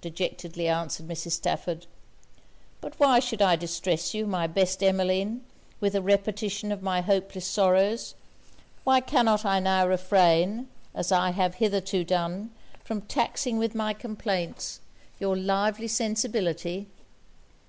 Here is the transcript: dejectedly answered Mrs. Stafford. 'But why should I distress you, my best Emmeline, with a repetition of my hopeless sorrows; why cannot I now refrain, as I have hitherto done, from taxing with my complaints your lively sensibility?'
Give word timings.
dejectedly 0.00 0.68
answered 0.68 1.08
Mrs. 1.08 1.32
Stafford. 1.32 1.86
'But 2.80 2.94
why 3.00 3.18
should 3.18 3.42
I 3.42 3.56
distress 3.56 4.14
you, 4.14 4.28
my 4.28 4.46
best 4.46 4.80
Emmeline, 4.80 5.44
with 5.80 5.96
a 5.96 6.00
repetition 6.00 6.70
of 6.70 6.84
my 6.84 7.00
hopeless 7.00 7.46
sorrows; 7.48 8.14
why 8.84 9.00
cannot 9.00 9.44
I 9.44 9.58
now 9.58 9.88
refrain, 9.88 10.68
as 10.94 11.10
I 11.10 11.30
have 11.32 11.56
hitherto 11.56 12.04
done, 12.04 12.52
from 12.84 13.00
taxing 13.00 13.58
with 13.58 13.74
my 13.74 13.92
complaints 13.92 14.78
your 15.18 15.36
lively 15.36 15.88
sensibility?' 15.88 16.86